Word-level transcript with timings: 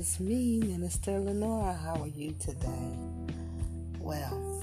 it's 0.00 0.18
me, 0.18 0.58
Minister 0.60 1.20
Lenora. 1.20 1.74
How 1.74 2.00
are 2.00 2.06
you 2.06 2.34
today? 2.40 2.96
Well, 3.98 4.62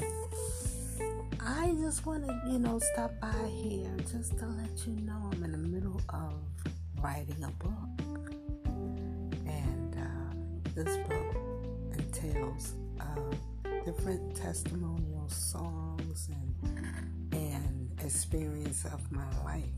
I 1.40 1.76
just 1.80 2.08
want 2.08 2.26
to, 2.26 2.42
you 2.50 2.58
know, 2.58 2.80
stop 2.80 3.12
by 3.22 3.48
here 3.48 3.96
just 4.12 4.36
to 4.40 4.48
let 4.48 4.88
you 4.88 4.94
know 5.06 5.30
I'm 5.32 5.44
in 5.44 5.52
the 5.52 5.60
middle 5.60 6.02
of 6.10 6.34
writing 7.04 7.44
a 7.44 7.52
book. 7.64 8.18
And 9.46 9.96
uh, 9.96 10.74
this 10.74 10.98
book 11.08 11.36
entails 12.00 12.74
uh, 13.00 13.70
different 13.86 14.36
testimonial 14.36 15.30
songs 15.30 16.30
and, 16.32 17.34
and 17.34 17.92
experience 18.04 18.86
of 18.86 19.12
my 19.12 19.30
life 19.46 19.70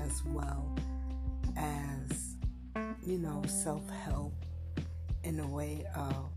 as 0.00 0.24
well 0.24 0.76
as, 1.56 2.34
you 3.06 3.18
know, 3.18 3.44
self 3.46 3.88
help 3.88 4.34
in 5.24 5.40
a 5.40 5.46
way 5.46 5.84
of 5.94 6.30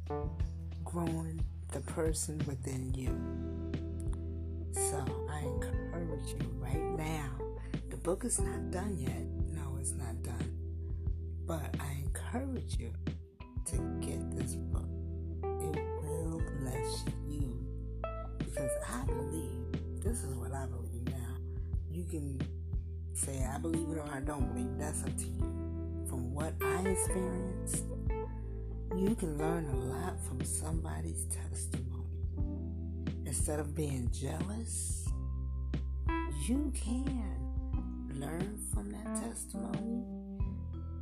growing 0.84 1.44
the 1.72 1.80
person 1.82 2.42
within 2.48 2.94
you. 2.94 3.14
So 4.74 5.04
I 5.30 5.40
encourage 5.40 6.30
you 6.40 6.50
right 6.60 6.98
now. 6.98 7.32
The 7.90 7.98
book 7.98 8.26
is 8.26 8.40
not 8.40 8.72
done 8.72 8.98
yet. 9.00 9.26
No, 9.52 9.78
it's 9.80 9.94
not 9.94 10.22
done. 10.24 10.52
But 11.46 11.76
I 11.80 12.04
encourage 12.04 12.78
you 12.80 12.92
to 13.66 13.78
get 14.02 14.38
this 14.38 14.56
book. 14.56 14.88
It 15.44 15.80
will 16.04 16.42
bless 16.60 17.06
you. 17.28 17.60
Because 18.38 18.72
I 18.90 19.06
believe, 19.06 20.04
this 20.04 20.24
is 20.24 20.36
what 20.36 20.52
I 20.52 20.66
believe 20.68 21.06
now. 21.08 21.38
You 21.92 22.04
can 22.04 22.40
say, 23.14 23.46
I 23.46 23.58
believe 23.58 23.90
it 23.90 23.98
or 23.98 24.10
I 24.14 24.20
don't 24.20 24.54
believe. 24.54 24.78
That's 24.78 25.04
up 25.04 25.16
to 25.18 25.26
you. 25.26 26.06
From 26.08 26.34
what 26.34 26.54
I 26.62 26.88
experienced, 26.88 27.84
you 28.98 29.14
can 29.16 29.38
learn 29.38 29.66
a 29.66 29.76
lot 29.76 30.20
from 30.26 30.44
somebody's 30.44 31.26
testimony. 31.26 31.86
Instead 33.26 33.60
of 33.60 33.76
being 33.76 34.10
jealous, 34.12 35.08
you 36.48 36.72
can 36.76 37.36
learn 38.14 38.58
from 38.74 38.92
that 38.92 39.22
testimony 39.22 40.06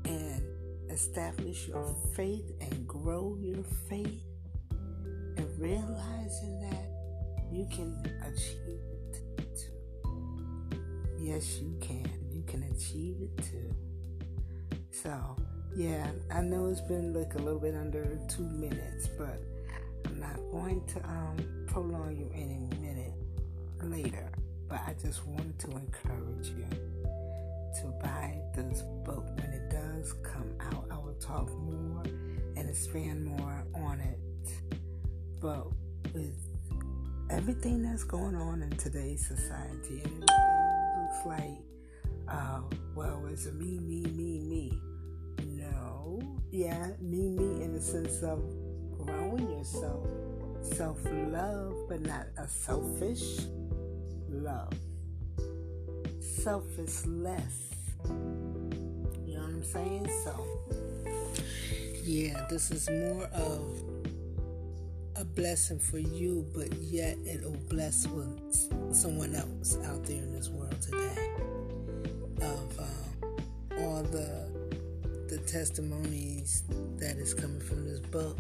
and 0.05 0.41
establish 0.89 1.67
your 1.67 1.95
faith 2.15 2.51
and 2.61 2.87
grow 2.87 3.37
your 3.39 3.63
faith 3.89 4.23
and 5.37 5.47
realizing 5.59 6.59
that 6.61 6.89
you 7.51 7.67
can 7.71 7.95
achieve 8.23 8.79
it 8.97 9.55
too. 9.55 10.09
Yes, 11.19 11.59
you 11.59 11.77
can. 11.79 12.09
You 12.31 12.43
can 12.47 12.63
achieve 12.63 13.17
it 13.21 13.43
too. 13.43 13.75
So, 14.91 15.35
yeah, 15.75 16.05
I 16.31 16.41
know 16.41 16.67
it's 16.67 16.81
been 16.81 17.13
like 17.13 17.33
a 17.33 17.39
little 17.39 17.59
bit 17.59 17.73
under 17.75 18.19
two 18.27 18.43
minutes, 18.43 19.07
but 19.17 19.39
I'm 20.05 20.19
not 20.19 20.35
going 20.51 20.83
to 20.85 21.03
um, 21.05 21.65
prolong 21.67 22.15
you 22.15 22.29
any 22.35 22.59
minute 22.79 23.13
later. 23.81 24.29
But 24.69 24.81
I 24.85 24.95
just 25.01 25.25
wanted 25.25 25.57
to 25.59 25.71
encourage 25.71 26.49
you 26.49 26.67
to 27.81 27.87
buy 28.01 28.39
this 28.55 28.83
book 29.03 29.25
when 29.35 29.49
it 29.49 29.69
does 29.71 30.13
come 30.21 30.53
out. 30.61 30.85
I 30.91 30.97
will 30.97 31.17
talk 31.19 31.51
more 31.51 32.03
and 32.55 32.69
expand 32.69 33.25
more 33.25 33.65
on 33.75 33.99
it. 33.99 34.19
But 35.41 35.67
with 36.13 36.37
everything 37.31 37.81
that's 37.81 38.03
going 38.03 38.35
on 38.35 38.61
in 38.61 38.69
today's 38.77 39.27
society, 39.27 40.01
and 40.03 40.23
everything 40.23 41.01
looks 41.01 41.25
like, 41.25 41.57
uh, 42.27 42.61
well, 42.95 43.25
it's 43.31 43.47
a 43.47 43.51
me, 43.53 43.79
me, 43.79 44.03
me, 44.03 44.39
me 44.39 44.79
no. 45.71 46.21
Yeah, 46.51 46.87
me, 46.99 47.29
me 47.29 47.63
in 47.63 47.73
the 47.73 47.81
sense 47.81 48.21
of 48.21 48.39
growing 48.97 49.49
yourself. 49.51 50.07
Self 50.61 50.99
love, 51.05 51.75
but 51.89 52.01
not 52.01 52.27
a 52.37 52.47
selfish 52.47 53.39
love. 54.29 54.73
Selfless. 56.21 57.05
You 58.05 59.35
know 59.35 59.41
what 59.41 59.49
I'm 59.49 59.63
saying? 59.63 60.09
So, 60.23 60.47
yeah, 62.03 62.45
this 62.49 62.71
is 62.71 62.89
more 62.89 63.25
of 63.33 63.93
a 65.15 65.25
blessing 65.25 65.79
for 65.79 65.99
you, 65.99 66.45
but 66.53 66.73
yet 66.73 67.17
it'll 67.25 67.57
bless 67.69 68.07
someone 68.91 69.35
else 69.35 69.77
out 69.85 70.03
there 70.05 70.21
in 70.21 70.33
this 70.33 70.49
world 70.49 70.81
today. 70.81 71.29
Of 72.41 72.79
uh, 72.79 73.81
all 73.81 74.03
the 74.03 74.13
the 74.13 74.52
testimonies 75.47 76.63
that 76.97 77.17
is 77.17 77.33
coming 77.33 77.59
from 77.59 77.85
this 77.85 77.99
book 77.99 78.37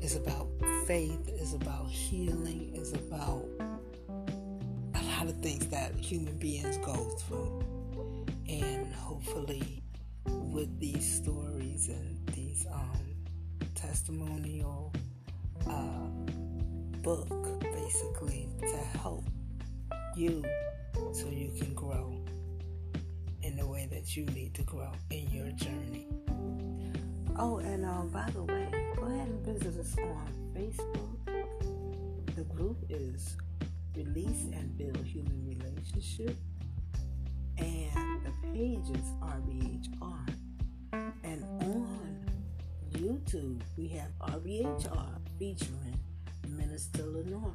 is 0.00 0.16
about 0.16 0.48
faith, 0.86 1.28
is 1.28 1.54
about 1.54 1.88
healing, 1.88 2.72
is 2.74 2.92
about 2.92 3.44
a 4.94 5.02
lot 5.02 5.26
of 5.26 5.36
things 5.40 5.66
that 5.68 5.94
human 5.94 6.36
beings 6.36 6.76
go 6.78 6.94
through. 6.94 7.64
And 8.48 8.92
hopefully, 8.94 9.82
with 10.26 10.78
these 10.78 11.16
stories 11.16 11.88
and 11.88 12.26
these 12.28 12.66
um, 12.72 13.16
testimonial 13.74 14.92
uh, 15.68 16.06
book, 17.02 17.28
basically, 17.62 18.48
to 18.60 18.76
help 18.98 19.24
you 20.16 20.44
so 21.12 21.28
you 21.28 21.50
can 21.58 21.74
grow 21.74 22.25
the 23.56 23.66
way 23.66 23.88
that 23.90 24.16
you 24.16 24.24
need 24.26 24.54
to 24.54 24.62
grow 24.62 24.92
in 25.10 25.28
your 25.30 25.50
journey. 25.52 26.06
Oh, 27.38 27.58
and 27.58 27.84
um, 27.84 28.08
by 28.08 28.28
the 28.30 28.42
way, 28.42 28.68
go 28.96 29.04
ahead 29.04 29.28
and 29.28 29.44
visit 29.44 29.78
us 29.78 29.96
on 29.98 30.32
Facebook. 30.54 32.34
The 32.34 32.44
group 32.44 32.78
is 32.88 33.36
Release 33.94 34.44
and 34.52 34.76
Build 34.76 35.04
Human 35.04 35.44
Relationship, 35.46 36.36
and 37.58 38.24
the 38.24 38.32
page 38.52 38.90
is 38.90 39.06
RBHR. 39.22 40.34
And 41.24 41.42
on 41.62 42.26
YouTube, 42.92 43.60
we 43.76 43.88
have 43.88 44.10
RBHR 44.20 45.08
featuring 45.38 45.98
Minister 46.48 47.04
Lenora. 47.04 47.52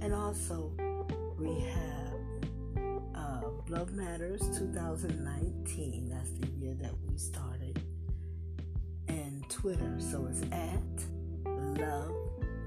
And 0.00 0.12
also, 0.12 0.72
we 1.38 1.60
have 1.60 2.03
uh, 2.03 2.03
Love 3.70 3.94
Matters 3.94 4.42
2019. 4.58 6.10
That's 6.10 6.30
the 6.32 6.48
year 6.48 6.74
that 6.82 6.92
we 7.08 7.16
started. 7.16 7.80
And 9.08 9.48
Twitter. 9.48 9.96
So 9.98 10.28
it's 10.30 10.42
at 10.52 10.82
Love 11.80 12.14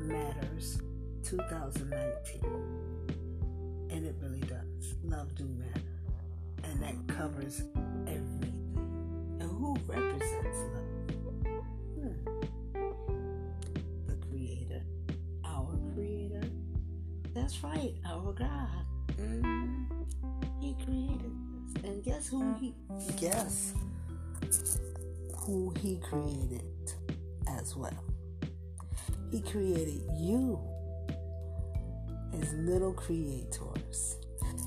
Matters 0.02 0.81
2019. 1.24 2.41
And 3.91 4.06
it 4.07 4.16
really 4.19 4.40
does. 4.40 4.96
Love 5.03 5.36
do 5.36 5.46
matter. 5.46 5.81
And 6.63 6.81
that 6.81 7.16
covers 7.16 7.62
everything. 8.07 8.56
And 9.40 9.52
who 9.52 9.78
represents 9.86 10.57
love? 10.74 10.84
Hmm. 11.94 12.16
The 14.07 14.16
Creator. 14.28 14.81
Our 15.46 15.78
Creator. 15.94 16.50
That's 17.36 17.63
right, 17.63 17.94
our 18.03 18.34
God. 18.34 18.86
Mm-hmm. 19.09 19.77
He 20.68 20.74
created 20.84 21.32
this. 21.74 21.84
And 21.86 22.04
guess 22.04 22.28
who 22.28 22.54
he 22.60 22.74
guess 23.16 23.74
who 25.38 25.74
he 25.80 25.98
created 26.00 26.92
as 27.48 27.74
well. 27.78 28.04
He 29.32 29.42
created 29.44 30.02
you, 30.18 30.60
his 32.34 32.52
little 32.52 32.92
creators. 32.92 34.18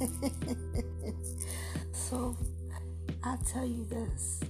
so 1.93 2.35
I 3.23 3.37
tell 3.53 3.67
you 3.67 3.85
this 3.85 4.41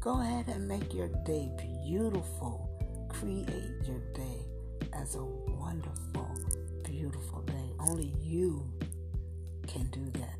go 0.00 0.20
ahead 0.20 0.48
and 0.48 0.66
make 0.66 0.92
your 0.92 1.08
day 1.24 1.48
beautiful. 1.86 2.68
Create 3.10 3.76
your 3.84 4.00
day 4.12 4.44
as 4.92 5.14
a 5.14 5.24
wonderful, 5.24 6.36
beautiful 6.82 7.42
day. 7.42 7.70
Only 7.78 8.12
you 8.20 8.68
can 9.68 9.86
do 9.90 10.10
that. 10.18 10.35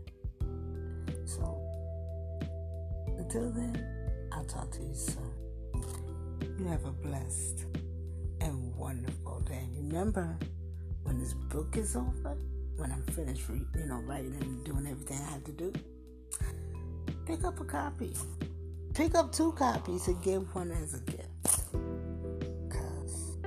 Until 3.26 3.50
then, 3.50 3.84
I'll 4.30 4.44
talk 4.44 4.70
to 4.70 4.82
you 4.82 4.94
soon. 4.94 5.32
You 6.60 6.66
have 6.68 6.84
a 6.84 6.92
blessed 6.92 7.64
and 8.40 8.72
wonderful 8.76 9.40
day. 9.40 9.68
Remember, 9.78 10.38
when 11.02 11.18
this 11.18 11.34
book 11.34 11.76
is 11.76 11.96
over, 11.96 12.36
when 12.76 12.92
I'm 12.92 13.02
finished, 13.14 13.42
you 13.48 13.86
know, 13.86 13.96
writing 14.06 14.36
and 14.40 14.64
doing 14.64 14.86
everything 14.86 15.18
I 15.26 15.32
have 15.32 15.42
to 15.44 15.52
do, 15.52 15.72
pick 17.26 17.42
up 17.42 17.58
a 17.58 17.64
copy. 17.64 18.14
Pick 18.94 19.16
up 19.16 19.32
two 19.32 19.50
copies 19.52 20.06
and 20.06 20.22
give 20.22 20.54
one 20.54 20.70
as 20.70 20.94
a 20.94 21.00
gift. 21.00 21.72
Because 22.68 23.38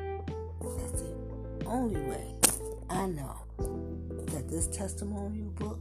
that's 0.75 1.01
the 1.01 1.65
only 1.65 2.01
way 2.01 2.35
I 2.89 3.05
know 3.05 3.37
that 4.25 4.49
this 4.49 4.67
testimonial 4.67 5.51
book 5.51 5.79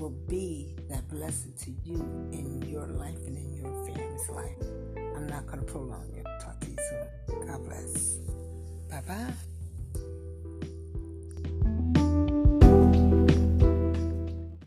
will 0.00 0.10
be 0.28 0.74
that 0.88 1.06
blessing 1.08 1.52
to 1.58 1.70
you 1.84 2.00
in 2.32 2.62
your 2.62 2.86
life 2.86 3.18
and 3.26 3.36
in 3.36 3.54
your 3.54 3.86
family's 3.86 4.28
life. 4.30 4.56
I'm 4.96 5.26
not 5.26 5.46
going 5.46 5.58
to 5.58 5.66
prolong 5.66 6.10
it. 6.16 6.24
Talk 6.40 6.58
to 6.60 6.70
you 6.70 6.76
soon. 6.88 7.46
God 7.46 7.64
bless. 7.66 8.16
Bye 8.90 9.02
bye. 9.06 9.49